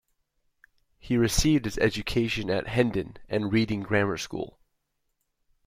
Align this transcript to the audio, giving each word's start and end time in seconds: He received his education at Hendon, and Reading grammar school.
He 0.97 1.15
received 1.15 1.65
his 1.65 1.77
education 1.77 2.49
at 2.49 2.65
Hendon, 2.69 3.17
and 3.29 3.53
Reading 3.53 3.81
grammar 3.83 4.17
school. 4.17 4.57